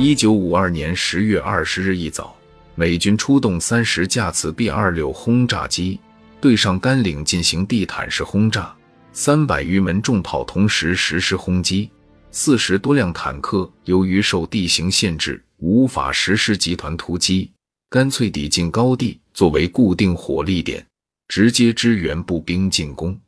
[0.00, 2.32] 一九五二年十月二十日一早，
[2.76, 5.98] 美军出动三十架次 B 二六轰炸机
[6.40, 8.72] 对上甘岭进行地毯式轰炸，
[9.12, 11.90] 三百余门重炮同时实施轰击，
[12.30, 17.50] 四十多辆坦克由于受地形限制无法实施集团突击，
[17.90, 20.86] 干脆抵近高地作为固定火力点，
[21.26, 23.18] 直接支援步兵进攻。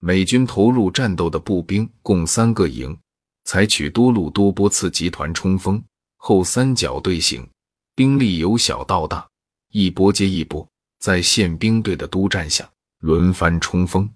[0.00, 2.96] 美军投入战斗的步兵共三个营。
[3.44, 5.82] 采取多路多波次集团冲锋
[6.16, 7.46] 后三角队形，
[7.94, 9.26] 兵力由小到大，
[9.70, 10.66] 一波接一波，
[10.98, 12.68] 在宪兵队的督战下
[13.00, 14.08] 轮番冲锋。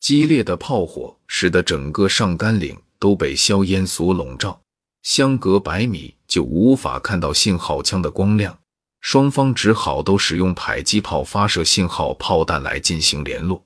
[0.00, 4.60] 激烈的炮火使得整个上甘岭都被硝烟所笼罩，
[5.02, 8.58] 相隔百米就无法看到信号枪的光亮，
[9.00, 13.64] 双方只好都使用迫击炮发射信号炮弹来进行联络。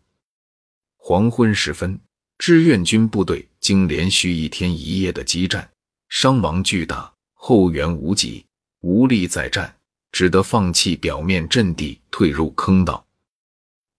[0.97, 2.01] 黄昏时分。
[2.39, 5.69] 志愿军部队经连续一天一夜的激战，
[6.09, 8.45] 伤亡巨大，后援无极，
[8.81, 9.77] 无力再战，
[10.13, 13.05] 只得放弃表面阵地，退入坑道。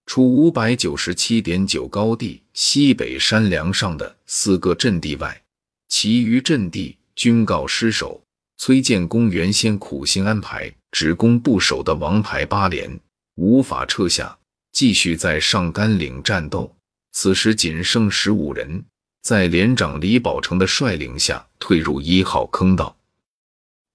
[0.06, 5.40] 除五百九十七点九高地西北山梁上的四个阵地外，
[5.88, 8.20] 其余阵地均告失守。
[8.56, 13.00] 崔建功原先苦心安排只攻不守的王牌八连，
[13.36, 14.36] 无法撤下，
[14.72, 16.74] 继续在上甘岭战斗。
[17.12, 18.84] 此时仅剩十五人，
[19.22, 22.96] 在连长李宝成的率领下退入一号坑道。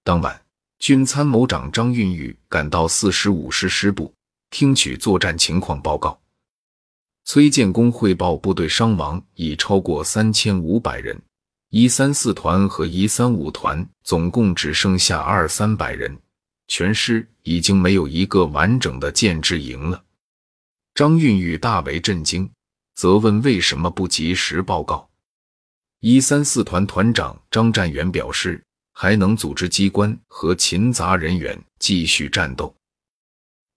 [0.04, 0.40] 当晚，
[0.80, 4.14] 军参谋长张运玉赶到四十五师师部，
[4.50, 6.20] 听取作战情况报告。
[7.24, 11.20] 崔建功汇报，部队伤亡已超过三千五百人，
[11.70, 16.16] 一三四团和一三五团总共只剩下二三百人，
[16.68, 20.04] 全师已经没有一个完整的建制营了。
[20.94, 22.48] 张运玉大为震惊。
[22.96, 25.10] 责问为什么不及时报告？
[26.00, 32.74] 一三四团团长张占元表示，还能组织机关和勤杂人员继续战斗。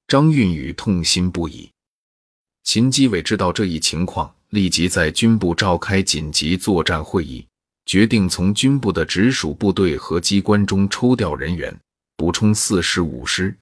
[0.07, 1.69] 张运宇痛心不已。
[2.63, 7.45] 秦基伟知道这一情况，立即在军部召开紧急作战会议，
[7.87, 11.77] 决定从军部的直属部队和机关中抽调人员，
[12.17, 13.57] 补充四十五师。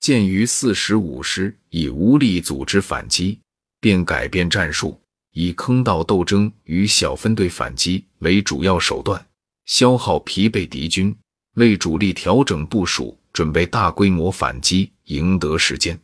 [0.00, 3.38] 鉴于四十五师已无力组织反击。
[3.86, 9.24] 便改变战术，以坑道斗争与小分队反击为主要手段，
[9.64, 11.16] 消耗疲惫敌军，
[11.54, 15.96] 为主力调整部署，准备大规模反击，赢得时间。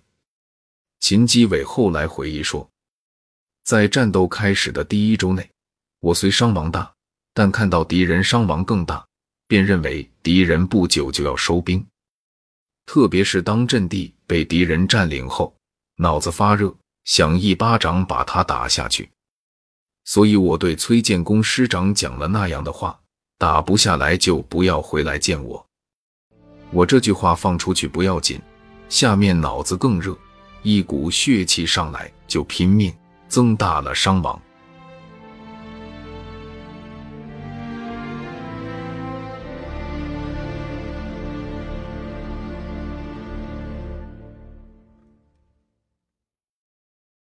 [1.00, 2.70] 秦基伟后来回忆说，
[3.64, 5.50] 在战斗开始的第一周内，
[5.98, 6.94] 我虽伤亡大，
[7.34, 9.04] 但看到敌人伤亡更大，
[9.48, 11.84] 便认为敌人不久就要收兵。
[12.86, 15.52] 特别是当阵地被敌人占领后，
[15.96, 16.72] 脑子发热。
[17.04, 19.10] 想一巴掌把他打下去，
[20.04, 22.98] 所以我对崔建功师长讲了那样的话：
[23.38, 25.66] 打不下来就不要回来见我。
[26.70, 28.40] 我这句话放出去不要紧，
[28.88, 30.16] 下面脑子更热，
[30.62, 32.94] 一股血气上来就拼命，
[33.28, 34.40] 增大了伤亡。